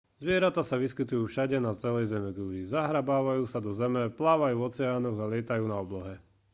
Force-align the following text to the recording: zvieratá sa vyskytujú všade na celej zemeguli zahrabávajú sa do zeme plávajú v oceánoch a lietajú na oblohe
zvieratá 0.19 0.61
sa 0.69 0.75
vyskytujú 0.83 1.23
všade 1.29 1.57
na 1.67 1.71
celej 1.81 2.05
zemeguli 2.13 2.59
zahrabávajú 2.73 3.43
sa 3.51 3.59
do 3.65 3.69
zeme 3.79 4.03
plávajú 4.19 4.55
v 4.57 4.67
oceánoch 4.73 5.17
a 5.21 5.29
lietajú 5.33 5.65
na 5.73 5.77
oblohe 5.85 6.15